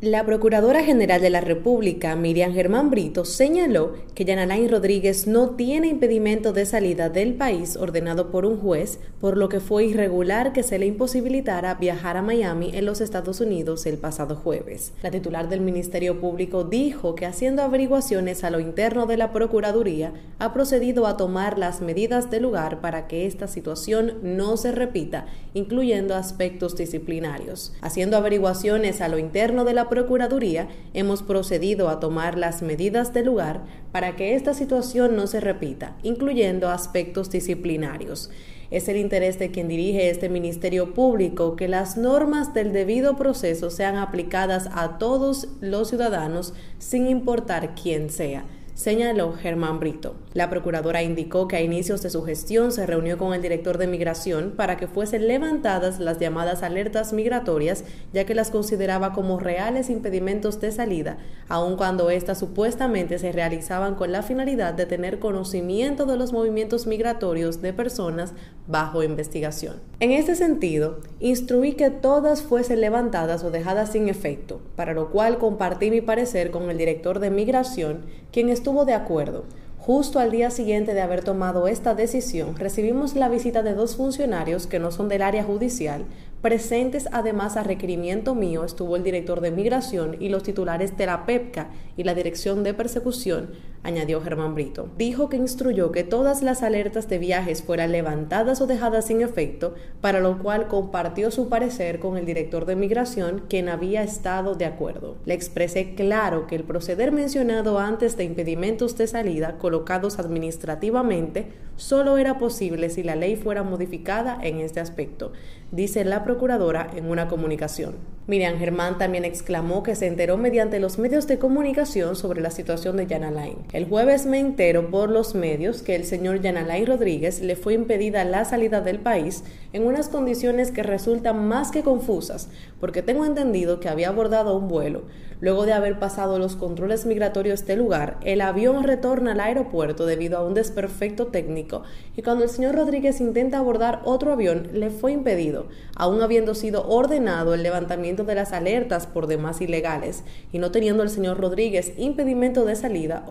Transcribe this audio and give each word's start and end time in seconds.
La 0.00 0.24
Procuradora 0.24 0.84
General 0.84 1.20
de 1.20 1.28
la 1.28 1.40
República, 1.40 2.14
Miriam 2.14 2.54
Germán 2.54 2.88
Brito, 2.88 3.24
señaló 3.24 3.94
que 4.14 4.24
Yanalain 4.24 4.68
Rodríguez 4.68 5.26
no 5.26 5.56
tiene 5.56 5.88
impedimento 5.88 6.52
de 6.52 6.66
salida 6.66 7.08
del 7.08 7.34
país 7.34 7.76
ordenado 7.76 8.30
por 8.30 8.46
un 8.46 8.58
juez, 8.58 9.00
por 9.20 9.36
lo 9.36 9.48
que 9.48 9.58
fue 9.58 9.86
irregular 9.86 10.52
que 10.52 10.62
se 10.62 10.78
le 10.78 10.86
imposibilitara 10.86 11.74
viajar 11.74 12.16
a 12.16 12.22
Miami 12.22 12.70
en 12.74 12.84
los 12.84 13.00
Estados 13.00 13.40
Unidos 13.40 13.86
el 13.86 13.98
pasado 13.98 14.36
jueves. 14.36 14.92
La 15.02 15.10
titular 15.10 15.48
del 15.48 15.62
Ministerio 15.62 16.20
Público 16.20 16.62
dijo 16.62 17.16
que 17.16 17.26
haciendo 17.26 17.62
averiguaciones 17.62 18.44
a 18.44 18.50
lo 18.50 18.60
interno 18.60 19.06
de 19.06 19.16
la 19.16 19.32
Procuraduría, 19.32 20.12
ha 20.38 20.54
procedido 20.54 21.08
a 21.08 21.16
tomar 21.16 21.58
las 21.58 21.80
medidas 21.80 22.30
de 22.30 22.38
lugar 22.38 22.80
para 22.80 23.08
que 23.08 23.26
esta 23.26 23.48
situación 23.48 24.14
no 24.22 24.56
se 24.58 24.70
repita, 24.70 25.26
incluyendo 25.54 26.14
aspectos 26.14 26.76
disciplinarios. 26.76 27.72
Haciendo 27.80 28.16
averiguaciones 28.16 29.00
a 29.00 29.08
lo 29.08 29.18
interno 29.18 29.64
de 29.64 29.74
la 29.74 29.87
Procuraduría 29.88 30.68
hemos 30.94 31.22
procedido 31.22 31.88
a 31.88 32.00
tomar 32.00 32.36
las 32.36 32.62
medidas 32.62 33.12
de 33.12 33.22
lugar 33.24 33.62
para 33.92 34.16
que 34.16 34.34
esta 34.34 34.54
situación 34.54 35.16
no 35.16 35.26
se 35.26 35.40
repita, 35.40 35.96
incluyendo 36.02 36.68
aspectos 36.68 37.30
disciplinarios. 37.30 38.30
Es 38.70 38.88
el 38.88 38.98
interés 38.98 39.38
de 39.38 39.50
quien 39.50 39.68
dirige 39.68 40.10
este 40.10 40.28
Ministerio 40.28 40.92
Público 40.92 41.56
que 41.56 41.68
las 41.68 41.96
normas 41.96 42.52
del 42.52 42.72
debido 42.72 43.16
proceso 43.16 43.70
sean 43.70 43.96
aplicadas 43.96 44.68
a 44.74 44.98
todos 44.98 45.48
los 45.60 45.88
ciudadanos 45.88 46.52
sin 46.78 47.06
importar 47.06 47.74
quién 47.74 48.10
sea 48.10 48.44
señaló 48.78 49.32
Germán 49.32 49.80
Brito. 49.80 50.14
La 50.34 50.48
procuradora 50.48 51.02
indicó 51.02 51.48
que 51.48 51.56
a 51.56 51.60
inicios 51.60 52.00
de 52.00 52.10
su 52.10 52.22
gestión 52.22 52.70
se 52.70 52.86
reunió 52.86 53.18
con 53.18 53.34
el 53.34 53.42
director 53.42 53.76
de 53.76 53.88
migración 53.88 54.52
para 54.56 54.76
que 54.76 54.86
fuesen 54.86 55.26
levantadas 55.26 55.98
las 55.98 56.20
llamadas 56.20 56.62
alertas 56.62 57.12
migratorias, 57.12 57.82
ya 58.12 58.24
que 58.24 58.36
las 58.36 58.52
consideraba 58.52 59.12
como 59.12 59.40
reales 59.40 59.90
impedimentos 59.90 60.60
de 60.60 60.70
salida, 60.70 61.18
aun 61.48 61.76
cuando 61.76 62.08
éstas 62.08 62.38
supuestamente 62.38 63.18
se 63.18 63.32
realizaban 63.32 63.96
con 63.96 64.12
la 64.12 64.22
finalidad 64.22 64.74
de 64.74 64.86
tener 64.86 65.18
conocimiento 65.18 66.06
de 66.06 66.16
los 66.16 66.32
movimientos 66.32 66.86
migratorios 66.86 67.60
de 67.60 67.72
personas 67.72 68.32
bajo 68.68 69.02
investigación. 69.02 69.80
En 69.98 70.12
este 70.12 70.36
sentido, 70.36 71.00
instruí 71.18 71.72
que 71.72 71.90
todas 71.90 72.42
fuesen 72.42 72.80
levantadas 72.80 73.42
o 73.42 73.50
dejadas 73.50 73.90
sin 73.90 74.08
efecto, 74.08 74.60
para 74.76 74.94
lo 74.94 75.10
cual 75.10 75.38
compartí 75.38 75.90
mi 75.90 76.00
parecer 76.00 76.52
con 76.52 76.70
el 76.70 76.78
director 76.78 77.18
de 77.18 77.30
migración, 77.30 78.02
quien 78.30 78.50
estuvo 78.50 78.67
estuvo 78.68 78.84
de 78.84 78.92
acuerdo. 78.92 79.46
Justo 79.78 80.18
al 80.18 80.30
día 80.30 80.50
siguiente 80.50 80.92
de 80.92 81.00
haber 81.00 81.24
tomado 81.24 81.68
esta 81.68 81.94
decisión, 81.94 82.54
recibimos 82.54 83.16
la 83.16 83.30
visita 83.30 83.62
de 83.62 83.72
dos 83.72 83.96
funcionarios 83.96 84.66
que 84.66 84.78
no 84.78 84.90
son 84.90 85.08
del 85.08 85.22
área 85.22 85.42
judicial, 85.42 86.04
Presentes 86.42 87.08
además 87.10 87.56
a 87.56 87.64
requerimiento 87.64 88.36
mío 88.36 88.62
estuvo 88.62 88.94
el 88.94 89.02
director 89.02 89.40
de 89.40 89.50
migración 89.50 90.16
y 90.20 90.28
los 90.28 90.44
titulares 90.44 90.96
de 90.96 91.04
la 91.04 91.26
PEPCA 91.26 91.70
y 91.96 92.04
la 92.04 92.14
Dirección 92.14 92.62
de 92.62 92.74
Persecución, 92.74 93.50
añadió 93.88 94.20
Germán 94.20 94.54
Brito. 94.54 94.88
Dijo 94.96 95.28
que 95.28 95.36
instruyó 95.36 95.92
que 95.92 96.04
todas 96.04 96.42
las 96.42 96.62
alertas 96.62 97.08
de 97.08 97.18
viajes 97.18 97.62
fueran 97.62 97.92
levantadas 97.92 98.60
o 98.60 98.66
dejadas 98.66 99.06
sin 99.06 99.22
efecto, 99.22 99.74
para 100.00 100.20
lo 100.20 100.38
cual 100.38 100.68
compartió 100.68 101.30
su 101.30 101.48
parecer 101.48 101.98
con 101.98 102.16
el 102.16 102.26
director 102.26 102.66
de 102.66 102.76
migración, 102.76 103.42
quien 103.48 103.68
había 103.68 104.02
estado 104.02 104.54
de 104.54 104.66
acuerdo. 104.66 105.16
Le 105.24 105.34
expresé 105.34 105.94
claro 105.94 106.46
que 106.46 106.56
el 106.56 106.64
proceder 106.64 107.12
mencionado 107.12 107.78
antes 107.78 108.16
de 108.16 108.24
impedimentos 108.24 108.96
de 108.96 109.06
salida 109.06 109.58
colocados 109.58 110.18
administrativamente 110.18 111.46
solo 111.76 112.18
era 112.18 112.38
posible 112.38 112.90
si 112.90 113.02
la 113.02 113.16
ley 113.16 113.36
fuera 113.36 113.62
modificada 113.62 114.38
en 114.42 114.58
este 114.58 114.80
aspecto, 114.80 115.32
dice 115.70 116.04
la 116.04 116.24
procuradora 116.24 116.90
en 116.94 117.08
una 117.08 117.28
comunicación. 117.28 117.94
Miriam 118.26 118.58
Germán 118.58 118.98
también 118.98 119.24
exclamó 119.24 119.82
que 119.82 119.94
se 119.94 120.06
enteró 120.06 120.36
mediante 120.36 120.80
los 120.80 120.98
medios 120.98 121.26
de 121.26 121.38
comunicación 121.38 122.14
sobre 122.14 122.42
la 122.42 122.50
situación 122.50 122.98
de 122.98 123.06
Jan 123.06 123.24
Alain. 123.24 123.56
El 123.78 123.86
jueves 123.86 124.26
me 124.26 124.40
entero 124.40 124.90
por 124.90 125.08
los 125.08 125.36
medios 125.36 125.82
que 125.82 125.94
el 125.94 126.04
señor 126.04 126.42
Jan 126.42 126.56
Alain 126.56 126.84
Rodríguez 126.84 127.40
le 127.40 127.54
fue 127.54 127.74
impedida 127.74 128.24
la 128.24 128.44
salida 128.44 128.80
del 128.80 128.98
país 128.98 129.44
en 129.72 129.86
unas 129.86 130.08
condiciones 130.08 130.72
que 130.72 130.82
resultan 130.82 131.46
más 131.46 131.70
que 131.70 131.84
confusas, 131.84 132.48
porque 132.80 133.02
tengo 133.02 133.24
entendido 133.24 133.78
que 133.78 133.88
había 133.88 134.08
abordado 134.08 134.56
un 134.56 134.66
vuelo. 134.66 135.02
Luego 135.40 135.66
de 135.66 135.72
haber 135.72 136.00
pasado 136.00 136.40
los 136.40 136.56
controles 136.56 137.06
migratorios 137.06 137.64
de 137.64 137.76
lugar, 137.76 138.18
el 138.24 138.40
avión 138.40 138.82
retorna 138.82 139.32
al 139.32 139.40
aeropuerto 139.40 140.04
debido 140.04 140.36
a 140.36 140.44
un 140.44 140.54
desperfecto 140.54 141.28
técnico 141.28 141.84
y 142.16 142.22
cuando 142.22 142.42
el 142.42 142.50
señor 142.50 142.74
Rodríguez 142.74 143.20
intenta 143.20 143.58
abordar 143.58 144.00
otro 144.04 144.32
avión 144.32 144.70
le 144.72 144.90
fue 144.90 145.12
impedido, 145.12 145.66
aún 145.94 146.22
habiendo 146.22 146.56
sido 146.56 146.88
ordenado 146.88 147.54
el 147.54 147.62
levantamiento 147.62 148.24
de 148.24 148.34
las 148.34 148.52
alertas 148.52 149.06
por 149.06 149.28
demás 149.28 149.60
ilegales 149.60 150.24
y 150.52 150.58
no 150.58 150.72
teniendo 150.72 151.04
el 151.04 151.10
señor 151.10 151.38
Rodríguez 151.38 151.92
impedimento 151.96 152.64
de 152.64 152.74
salida 152.74 153.24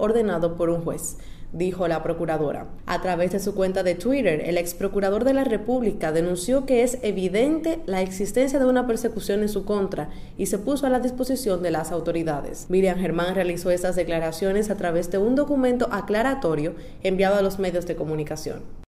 por 0.55 0.69
un 0.69 0.81
juez 0.83 1.17
dijo 1.53 1.87
la 1.87 2.03
procuradora. 2.03 2.67
A 2.85 3.01
través 3.01 3.31
de 3.31 3.39
su 3.39 3.55
cuenta 3.55 3.83
de 3.83 3.95
Twitter, 3.95 4.41
el 4.45 4.57
ex 4.57 4.73
procurador 4.73 5.23
de 5.23 5.33
la 5.33 5.43
República 5.43 6.11
denunció 6.11 6.65
que 6.65 6.83
es 6.83 6.99
evidente 7.01 7.79
la 7.85 8.01
existencia 8.01 8.59
de 8.59 8.65
una 8.65 8.87
persecución 8.87 9.41
en 9.41 9.49
su 9.49 9.65
contra 9.65 10.09
y 10.37 10.47
se 10.47 10.59
puso 10.59 10.85
a 10.85 10.89
la 10.89 10.99
disposición 10.99 11.63
de 11.63 11.71
las 11.71 11.91
autoridades. 11.91 12.67
Miriam 12.69 12.99
Germán 12.99 13.35
realizó 13.35 13.71
estas 13.71 13.95
declaraciones 13.95 14.69
a 14.69 14.75
través 14.75 15.09
de 15.11 15.17
un 15.17 15.35
documento 15.35 15.87
aclaratorio 15.91 16.75
enviado 17.01 17.35
a 17.35 17.41
los 17.41 17.59
medios 17.59 17.85
de 17.85 17.95
comunicación. 17.95 18.86